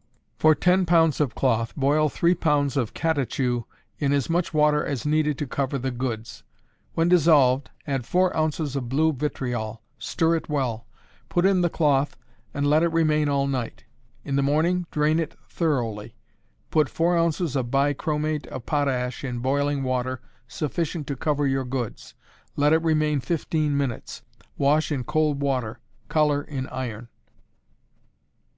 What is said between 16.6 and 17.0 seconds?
put